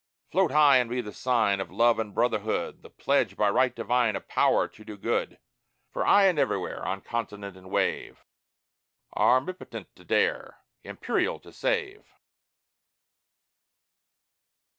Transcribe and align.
Float 0.31 0.49
high, 0.49 0.77
and 0.77 0.89
be 0.89 0.99
the 0.99 1.13
sign 1.13 1.59
Of 1.59 1.69
love 1.69 1.99
and 1.99 2.11
brotherhood, 2.11 2.81
The 2.81 2.89
pledge, 2.89 3.37
by 3.37 3.51
right 3.51 3.75
divine 3.75 4.15
Of 4.15 4.27
Power, 4.27 4.67
to 4.67 4.83
do 4.83 4.97
good; 4.97 5.37
For 5.93 6.03
aye 6.03 6.25
and 6.25 6.39
everywhere, 6.39 6.83
On 6.83 7.01
continent 7.01 7.55
and 7.55 7.69
wave, 7.69 8.25
Armipotent 9.13 9.93
to 9.95 10.03
dare, 10.03 10.57
Imperial 10.83 11.39
to 11.41 11.53
save! 11.53 12.03